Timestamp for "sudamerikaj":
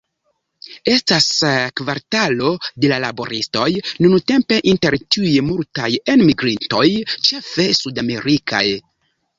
7.85-8.67